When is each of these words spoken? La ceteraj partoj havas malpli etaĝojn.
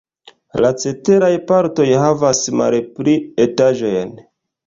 La 0.63 0.69
ceteraj 0.83 1.29
partoj 1.51 1.85
havas 2.05 2.41
malpli 2.61 3.15
etaĝojn. 3.47 4.17